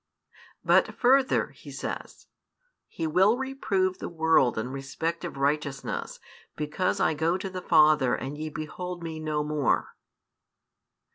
[0.65, 2.25] But further, He says:
[2.87, 6.19] He will reprove the world in respect of righteousness,
[6.55, 9.95] because I go to the Father and ye behold Me no more.